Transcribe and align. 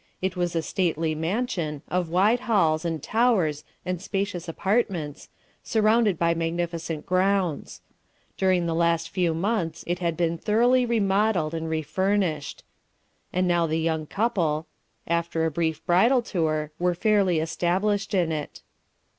It 0.19 0.35
was 0.35 0.55
a 0.55 0.63
stately 0.63 1.13
mansion, 1.13 1.83
of 1.87 2.09
wide 2.09 2.39
halls 2.39 2.85
and 2.85 3.03
towers 3.03 3.63
and 3.85 4.01
spacious 4.01 4.47
apartments, 4.49 5.29
surrounded 5.61 6.17
by 6.17 6.33
magnificent 6.33 7.05
grounds. 7.05 7.81
During 8.35 8.65
the 8.65 8.73
last 8.73 9.09
few 9.09 9.35
months 9.35 9.83
it 9.85 9.99
had 9.99 10.17
been 10.17 10.39
thoroughly 10.39 10.87
remodelled 10.87 11.53
and 11.53 11.69
refurnished, 11.69 12.63
and 13.31 13.47
now 13.47 13.67
the 13.67 13.77
young 13.77 14.07
couple, 14.07 14.65
after 15.05 15.45
a 15.45 15.51
brief 15.51 15.85
bridal 15.85 16.23
tour, 16.23 16.71
were 16.79 16.95
fairly 16.95 17.37
established 17.37 18.15
in 18.15 18.31
it. 18.31 18.63